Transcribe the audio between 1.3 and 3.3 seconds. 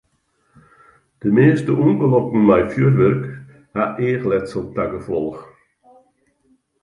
measte ûngelokken mei fjurwurk